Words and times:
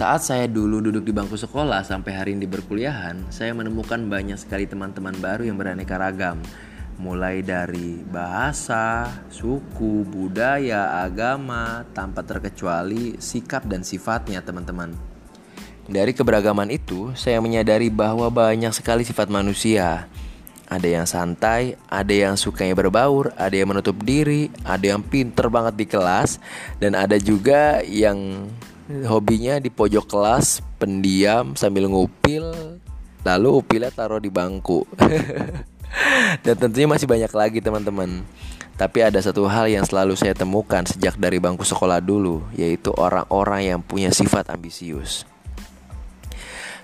Saat 0.00 0.24
saya 0.24 0.48
dulu 0.48 0.80
duduk 0.80 1.04
di 1.04 1.12
bangku 1.12 1.36
sekolah 1.36 1.84
sampai 1.84 2.16
hari 2.16 2.32
ini 2.32 2.48
berkuliahan, 2.48 3.28
saya 3.28 3.52
menemukan 3.52 4.00
banyak 4.08 4.40
sekali 4.40 4.64
teman-teman 4.64 5.12
baru 5.20 5.44
yang 5.44 5.60
beraneka 5.60 6.00
ragam. 6.00 6.40
Mulai 6.96 7.44
dari 7.44 8.00
bahasa, 8.08 9.04
suku, 9.28 10.08
budaya, 10.08 11.04
agama, 11.04 11.84
tanpa 11.92 12.24
terkecuali 12.24 13.20
sikap 13.20 13.68
dan 13.68 13.84
sifatnya 13.84 14.40
teman-teman. 14.40 14.96
Dari 15.84 16.16
keberagaman 16.16 16.72
itu, 16.72 17.12
saya 17.12 17.36
menyadari 17.44 17.92
bahwa 17.92 18.32
banyak 18.32 18.72
sekali 18.72 19.04
sifat 19.04 19.28
manusia. 19.28 20.08
Ada 20.64 20.88
yang 20.88 21.04
santai, 21.04 21.76
ada 21.92 22.14
yang 22.16 22.40
sukanya 22.40 22.72
berbaur, 22.72 23.36
ada 23.36 23.52
yang 23.52 23.68
menutup 23.68 24.00
diri, 24.00 24.48
ada 24.64 24.96
yang 24.96 25.04
pinter 25.04 25.52
banget 25.52 25.76
di 25.76 25.84
kelas, 25.84 26.40
dan 26.80 26.96
ada 26.96 27.20
juga 27.20 27.84
yang 27.84 28.48
hobinya 29.06 29.62
di 29.62 29.70
pojok 29.70 30.06
kelas 30.06 30.60
pendiam 30.76 31.54
sambil 31.54 31.86
ngupil. 31.86 32.76
Lalu 33.20 33.48
upilnya 33.60 33.92
taruh 33.92 34.18
di 34.18 34.32
bangku. 34.32 34.88
Dan 36.44 36.54
tentunya 36.56 36.88
masih 36.88 37.04
banyak 37.04 37.32
lagi 37.34 37.58
teman-teman. 37.60 38.24
Tapi 38.80 38.98
ada 39.04 39.20
satu 39.20 39.44
hal 39.44 39.68
yang 39.68 39.84
selalu 39.84 40.16
saya 40.16 40.32
temukan 40.32 40.80
sejak 40.88 41.20
dari 41.20 41.36
bangku 41.36 41.68
sekolah 41.68 42.00
dulu 42.00 42.40
yaitu 42.56 42.88
orang-orang 42.96 43.76
yang 43.76 43.80
punya 43.84 44.08
sifat 44.08 44.48
ambisius. 44.48 45.28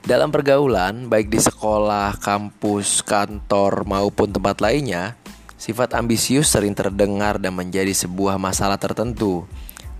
Dalam 0.04 0.28
pergaulan 0.28 1.08
baik 1.08 1.32
di 1.32 1.40
sekolah, 1.40 2.20
kampus, 2.20 3.00
kantor 3.00 3.88
maupun 3.88 4.28
tempat 4.28 4.60
lainnya 4.60 5.16
Sifat 5.56 5.96
ambisius 5.96 6.52
sering 6.52 6.76
terdengar 6.76 7.40
dan 7.40 7.56
menjadi 7.56 7.88
sebuah 7.90 8.36
masalah 8.36 8.76
tertentu. 8.76 9.48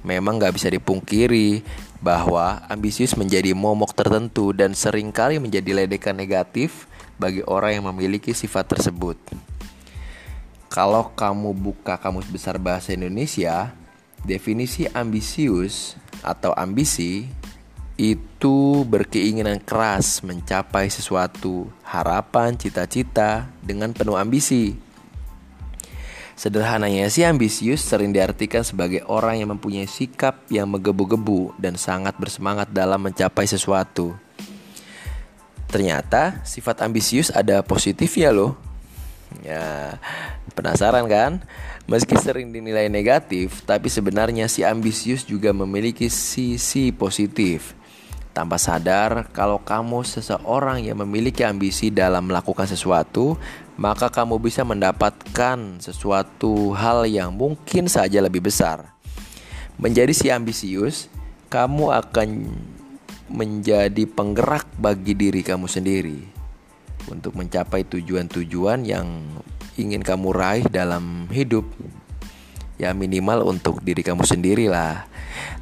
Memang 0.05 0.37
gak 0.37 0.53
bisa 0.53 0.69
dipungkiri 0.69 1.65
bahwa 2.01 2.63
ambisius 2.69 3.17
menjadi 3.17 3.57
momok 3.57 3.97
tertentu 3.97 4.53
dan 4.53 4.77
sering 4.77 5.11
kali 5.11 5.41
menjadi 5.41 5.85
ledekan 5.85 6.17
negatif 6.17 6.85
bagi 7.17 7.41
orang 7.49 7.81
yang 7.81 7.87
memiliki 7.93 8.37
sifat 8.37 8.77
tersebut. 8.77 9.17
Kalau 10.69 11.09
kamu 11.17 11.57
buka 11.57 11.97
kamus 11.97 12.29
besar 12.29 12.61
bahasa 12.61 12.93
Indonesia, 12.93 13.73
definisi 14.27 14.85
ambisius 14.93 15.97
atau 16.21 16.53
ambisi 16.53 17.31
itu 17.97 18.85
berkeinginan 18.85 19.57
keras 19.65 20.21
mencapai 20.21 20.93
sesuatu, 20.93 21.73
harapan, 21.81 22.53
cita-cita 22.53 23.49
dengan 23.65 23.97
penuh 23.97 24.21
ambisi. 24.21 24.77
Sederhananya 26.37 27.09
si 27.09 27.25
ambisius 27.25 27.81
sering 27.81 28.13
diartikan 28.13 28.61
sebagai 28.61 29.01
orang 29.09 29.41
yang 29.41 29.57
mempunyai 29.57 29.89
sikap 29.89 30.45
yang 30.53 30.69
menggebu-gebu 30.69 31.57
dan 31.57 31.81
sangat 31.81 32.13
bersemangat 32.21 32.69
dalam 32.69 33.01
mencapai 33.01 33.49
sesuatu. 33.49 34.13
Ternyata 35.65 36.45
sifat 36.45 36.85
ambisius 36.85 37.33
ada 37.33 37.65
positifnya 37.65 38.37
loh. 38.37 38.53
Ya, 39.41 39.97
penasaran 40.53 41.09
kan? 41.09 41.41
Meski 41.89 42.21
sering 42.21 42.53
dinilai 42.53 42.93
negatif, 42.93 43.65
tapi 43.65 43.89
sebenarnya 43.89 44.45
si 44.45 44.61
ambisius 44.61 45.25
juga 45.25 45.57
memiliki 45.57 46.13
sisi 46.13 46.93
positif. 46.93 47.73
Tanpa 48.37 48.61
sadar, 48.61 49.33
kalau 49.33 49.57
kamu 49.57 50.05
seseorang 50.05 50.85
yang 50.85 51.01
memiliki 51.01 51.41
ambisi 51.41 51.89
dalam 51.89 52.29
melakukan 52.29 52.69
sesuatu, 52.69 53.41
maka 53.81 54.13
kamu 54.13 54.37
bisa 54.37 54.61
mendapatkan 54.61 55.81
sesuatu 55.81 56.77
hal 56.77 57.09
yang 57.09 57.33
mungkin 57.33 57.89
saja 57.89 58.21
lebih 58.21 58.45
besar. 58.45 58.93
Menjadi 59.81 60.13
si 60.13 60.29
ambisius, 60.29 61.09
kamu 61.49 61.97
akan 61.97 62.29
menjadi 63.33 64.05
penggerak 64.05 64.69
bagi 64.77 65.17
diri 65.17 65.41
kamu 65.41 65.65
sendiri 65.65 66.21
untuk 67.09 67.41
mencapai 67.41 67.89
tujuan-tujuan 67.89 68.85
yang 68.85 69.09
ingin 69.81 70.05
kamu 70.05 70.37
raih 70.37 70.69
dalam 70.69 71.25
hidup. 71.33 71.65
Ya 72.77 72.93
minimal 72.93 73.49
untuk 73.49 73.81
diri 73.81 74.05
kamu 74.05 74.29
sendiri 74.29 74.69
lah. 74.69 75.09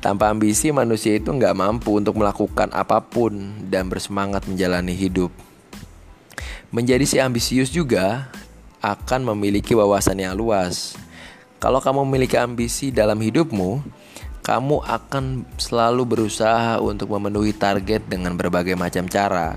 Tanpa 0.02 0.30
ambisi 0.30 0.74
manusia 0.74 1.14
itu 1.14 1.30
nggak 1.30 1.54
mampu 1.54 1.94
untuk 1.94 2.18
melakukan 2.18 2.70
apa 2.74 2.98
pun 3.02 3.62
dan 3.70 3.86
bersemangat 3.86 4.46
menjalani 4.50 4.92
hidup. 4.94 5.30
Menjadi 6.74 7.06
si 7.06 7.16
ambisius 7.22 7.70
juga 7.70 8.26
akan 8.82 9.32
memiliki 9.32 9.72
wawasan 9.72 10.18
yang 10.18 10.34
luas. 10.34 10.98
Kalau 11.62 11.80
kamu 11.80 12.04
memiliki 12.04 12.36
ambisi 12.36 12.90
dalam 12.92 13.16
hidupmu, 13.16 13.80
kamu 14.44 14.84
akan 14.84 15.48
selalu 15.56 16.04
berusaha 16.04 16.76
untuk 16.82 17.08
memenuhi 17.16 17.56
target 17.56 18.04
dengan 18.04 18.36
berbagai 18.36 18.76
macam 18.76 19.08
cara. 19.08 19.56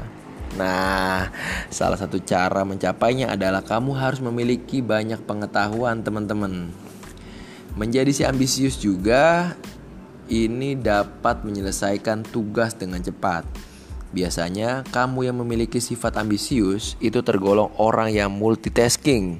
Nah, 0.56 1.28
salah 1.68 2.00
satu 2.00 2.24
cara 2.24 2.64
mencapainya 2.64 3.36
adalah 3.36 3.60
kamu 3.68 3.92
harus 4.00 4.24
memiliki 4.24 4.80
banyak 4.80 5.20
pengetahuan, 5.28 6.08
teman-teman. 6.08 6.72
Menjadi 7.78 8.10
si 8.10 8.26
ambisius 8.26 8.82
juga 8.82 9.54
ini 10.34 10.74
dapat 10.74 11.46
menyelesaikan 11.46 12.26
tugas 12.26 12.74
dengan 12.74 13.06
cepat. 13.06 13.46
Biasanya, 14.10 14.82
kamu 14.90 15.30
yang 15.30 15.38
memiliki 15.38 15.78
sifat 15.78 16.18
ambisius 16.18 16.98
itu 16.98 17.22
tergolong 17.22 17.70
orang 17.78 18.10
yang 18.10 18.34
multitasking. 18.34 19.38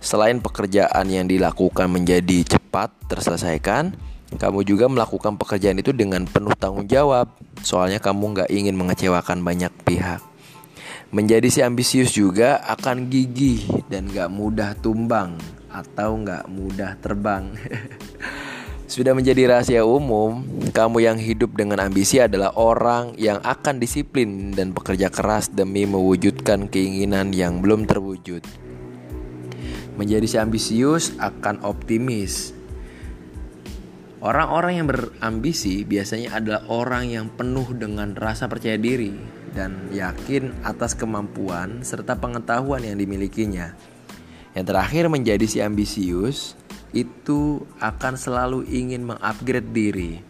Selain 0.00 0.40
pekerjaan 0.40 1.04
yang 1.12 1.28
dilakukan 1.28 1.92
menjadi 1.92 2.56
cepat 2.56 2.96
terselesaikan, 3.12 3.92
kamu 4.40 4.64
juga 4.64 4.88
melakukan 4.88 5.36
pekerjaan 5.36 5.76
itu 5.76 5.92
dengan 5.92 6.24
penuh 6.24 6.56
tanggung 6.56 6.88
jawab. 6.88 7.28
Soalnya 7.60 8.00
kamu 8.00 8.40
nggak 8.40 8.50
ingin 8.56 8.72
mengecewakan 8.72 9.44
banyak 9.44 9.72
pihak. 9.84 10.24
Menjadi 11.12 11.52
si 11.52 11.60
ambisius 11.60 12.16
juga 12.16 12.64
akan 12.64 13.12
gigih 13.12 13.84
dan 13.92 14.10
gak 14.10 14.32
mudah 14.32 14.74
tumbang 14.80 15.38
atau 15.74 16.14
nggak 16.14 16.46
mudah 16.46 16.94
terbang. 17.02 17.50
Sudah 18.84 19.10
menjadi 19.10 19.50
rahasia 19.50 19.82
umum, 19.82 20.46
kamu 20.70 21.02
yang 21.02 21.18
hidup 21.18 21.56
dengan 21.58 21.82
ambisi 21.82 22.22
adalah 22.22 22.54
orang 22.54 23.18
yang 23.18 23.42
akan 23.42 23.82
disiplin 23.82 24.54
dan 24.54 24.70
bekerja 24.70 25.10
keras 25.10 25.50
demi 25.50 25.82
mewujudkan 25.82 26.70
keinginan 26.70 27.34
yang 27.34 27.58
belum 27.58 27.90
terwujud. 27.90 28.44
Menjadi 29.98 30.26
si 30.30 30.36
ambisius 30.38 31.16
akan 31.18 31.66
optimis. 31.66 32.54
Orang-orang 34.22 34.72
yang 34.78 34.86
berambisi 34.86 35.82
biasanya 35.82 36.38
adalah 36.38 36.62
orang 36.70 37.10
yang 37.10 37.26
penuh 37.34 37.66
dengan 37.74 38.12
rasa 38.14 38.46
percaya 38.46 38.78
diri 38.78 39.10
dan 39.56 39.90
yakin 39.90 40.54
atas 40.62 40.92
kemampuan 40.92 41.80
serta 41.82 42.20
pengetahuan 42.20 42.84
yang 42.84 43.00
dimilikinya. 43.00 43.93
Yang 44.54 44.66
terakhir 44.70 45.04
menjadi 45.10 45.46
si 45.50 45.58
ambisius 45.58 46.54
itu 46.94 47.66
akan 47.82 48.14
selalu 48.14 48.62
ingin 48.70 49.02
mengupgrade 49.02 49.74
diri. 49.74 50.22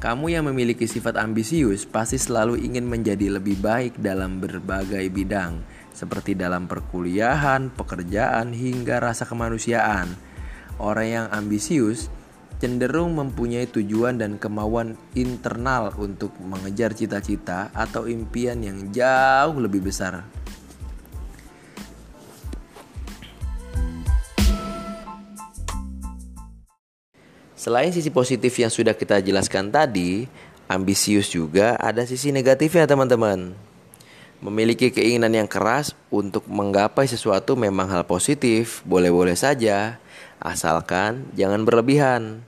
Kamu 0.00 0.32
yang 0.32 0.48
memiliki 0.48 0.88
sifat 0.88 1.20
ambisius 1.20 1.86
pasti 1.86 2.18
selalu 2.18 2.58
ingin 2.58 2.88
menjadi 2.88 3.38
lebih 3.38 3.60
baik 3.60 4.00
dalam 4.00 4.42
berbagai 4.42 5.04
bidang, 5.12 5.62
seperti 5.94 6.34
dalam 6.34 6.66
perkuliahan, 6.66 7.70
pekerjaan, 7.70 8.50
hingga 8.50 8.98
rasa 8.98 9.28
kemanusiaan. 9.28 10.10
Orang 10.80 11.06
yang 11.06 11.26
ambisius 11.30 12.10
cenderung 12.58 13.14
mempunyai 13.14 13.68
tujuan 13.70 14.18
dan 14.18 14.40
kemauan 14.40 14.98
internal 15.14 15.94
untuk 16.00 16.34
mengejar 16.42 16.96
cita-cita 16.96 17.70
atau 17.70 18.08
impian 18.10 18.58
yang 18.64 18.90
jauh 18.90 19.54
lebih 19.60 19.86
besar 19.86 20.41
Selain 27.62 27.94
sisi 27.94 28.10
positif 28.10 28.58
yang 28.58 28.74
sudah 28.74 28.90
kita 28.90 29.22
jelaskan 29.22 29.70
tadi, 29.70 30.26
ambisius 30.66 31.30
juga 31.30 31.78
ada 31.78 32.02
sisi 32.02 32.34
negatifnya 32.34 32.90
teman-teman. 32.90 33.54
Memiliki 34.42 34.90
keinginan 34.90 35.30
yang 35.30 35.46
keras 35.46 35.94
untuk 36.10 36.42
menggapai 36.50 37.06
sesuatu 37.06 37.54
memang 37.54 37.86
hal 37.86 38.02
positif, 38.02 38.82
boleh-boleh 38.82 39.38
saja, 39.38 40.02
asalkan 40.42 41.22
jangan 41.38 41.62
berlebihan. 41.62 42.42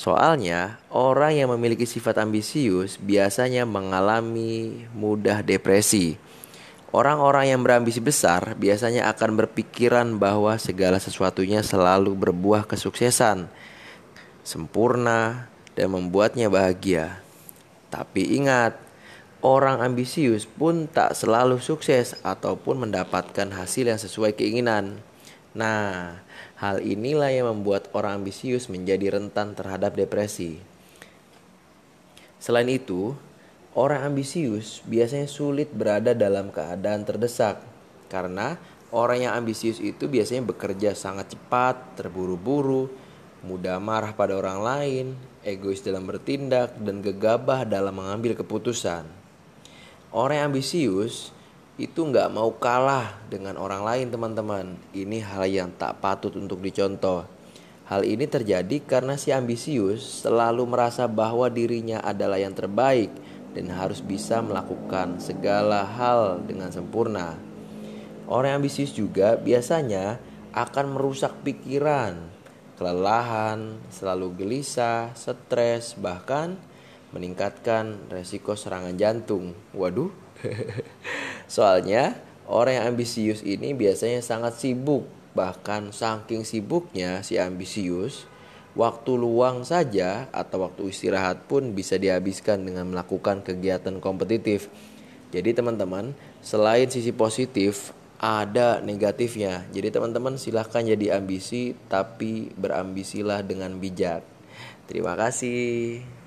Soalnya, 0.00 0.80
orang 0.88 1.36
yang 1.36 1.52
memiliki 1.52 1.84
sifat 1.84 2.16
ambisius 2.24 2.96
biasanya 2.96 3.68
mengalami 3.68 4.88
mudah 4.96 5.44
depresi. 5.44 6.16
Orang-orang 6.88 7.52
yang 7.52 7.60
berambisi 7.60 8.00
besar 8.00 8.56
biasanya 8.56 9.12
akan 9.12 9.44
berpikiran 9.44 10.16
bahwa 10.16 10.56
segala 10.56 10.96
sesuatunya 10.96 11.60
selalu 11.60 12.16
berbuah 12.16 12.64
kesuksesan 12.64 13.52
sempurna, 14.42 15.48
dan 15.72 15.94
membuatnya 15.94 16.52
bahagia. 16.52 17.22
Tapi 17.88 18.36
ingat, 18.36 18.76
orang 19.42 19.82
ambisius 19.82 20.46
pun 20.46 20.86
tak 20.86 21.18
selalu 21.18 21.58
sukses 21.58 22.14
ataupun 22.22 22.88
mendapatkan 22.88 23.48
hasil 23.50 23.90
yang 23.90 24.00
sesuai 24.00 24.38
keinginan. 24.38 25.02
Nah, 25.52 26.16
hal 26.56 26.80
inilah 26.80 27.28
yang 27.28 27.50
membuat 27.50 27.90
orang 27.92 28.22
ambisius 28.22 28.70
menjadi 28.70 29.18
rentan 29.18 29.52
terhadap 29.52 29.98
depresi. 29.98 30.62
Selain 32.40 32.70
itu, 32.70 33.12
orang 33.76 34.08
ambisius 34.08 34.80
biasanya 34.88 35.28
sulit 35.28 35.68
berada 35.70 36.16
dalam 36.16 36.48
keadaan 36.48 37.04
terdesak 37.04 37.60
karena 38.08 38.56
orang 38.92 39.28
yang 39.28 39.32
ambisius 39.36 39.80
itu 39.80 40.08
biasanya 40.08 40.44
bekerja 40.48 40.92
sangat 40.92 41.32
cepat, 41.32 41.96
terburu-buru, 41.96 42.92
mudah 43.42 43.82
marah 43.82 44.14
pada 44.14 44.38
orang 44.38 44.62
lain, 44.62 45.06
egois 45.42 45.82
dalam 45.82 46.06
bertindak, 46.06 46.78
dan 46.78 47.02
gegabah 47.02 47.66
dalam 47.66 47.98
mengambil 47.98 48.38
keputusan. 48.38 49.02
Orang 50.14 50.36
yang 50.38 50.48
ambisius 50.54 51.34
itu 51.80 52.04
nggak 52.04 52.30
mau 52.30 52.52
kalah 52.54 53.18
dengan 53.26 53.58
orang 53.58 53.82
lain 53.82 54.06
teman-teman. 54.12 54.78
Ini 54.94 55.18
hal 55.24 55.48
yang 55.50 55.68
tak 55.74 55.98
patut 55.98 56.30
untuk 56.38 56.62
dicontoh. 56.62 57.24
Hal 57.88 58.06
ini 58.06 58.28
terjadi 58.30 58.78
karena 58.84 59.18
si 59.18 59.34
ambisius 59.34 60.22
selalu 60.22 60.64
merasa 60.68 61.10
bahwa 61.10 61.50
dirinya 61.50 61.98
adalah 62.00 62.38
yang 62.38 62.54
terbaik 62.54 63.10
dan 63.52 63.68
harus 63.72 64.00
bisa 64.00 64.40
melakukan 64.40 65.18
segala 65.20 65.84
hal 65.84 66.40
dengan 66.46 66.72
sempurna. 66.72 67.36
Orang 68.30 68.48
yang 68.48 68.60
ambisius 68.64 68.94
juga 68.94 69.36
biasanya 69.36 70.22
akan 70.52 70.96
merusak 70.96 71.32
pikiran, 71.44 72.20
kelelahan, 72.82 73.78
selalu 73.94 74.34
gelisah, 74.42 75.14
stres, 75.14 75.94
bahkan 75.94 76.58
meningkatkan 77.14 78.10
resiko 78.10 78.58
serangan 78.58 78.98
jantung. 78.98 79.54
Waduh. 79.70 80.10
Soalnya 81.54 82.18
orang 82.50 82.82
yang 82.82 82.86
ambisius 82.90 83.46
ini 83.46 83.70
biasanya 83.70 84.18
sangat 84.18 84.58
sibuk 84.58 85.06
Bahkan 85.32 85.96
saking 85.96 86.44
sibuknya 86.44 87.24
si 87.24 87.40
ambisius, 87.40 88.28
waktu 88.76 89.16
luang 89.16 89.64
saja 89.64 90.28
atau 90.28 90.68
waktu 90.68 90.92
istirahat 90.92 91.48
pun 91.48 91.72
bisa 91.72 91.96
dihabiskan 91.96 92.60
dengan 92.68 92.92
melakukan 92.92 93.40
kegiatan 93.40 93.96
kompetitif. 93.96 94.68
Jadi 95.32 95.56
teman-teman, 95.56 96.12
selain 96.44 96.92
sisi 96.92 97.16
positif, 97.16 97.96
ada 98.22 98.78
negatifnya. 98.78 99.66
Jadi 99.74 99.90
teman-teman 99.90 100.38
silahkan 100.38 100.86
jadi 100.86 101.18
ambisi 101.18 101.74
tapi 101.90 102.54
berambisilah 102.54 103.42
dengan 103.42 103.74
bijak. 103.82 104.22
Terima 104.86 105.18
kasih. 105.18 106.21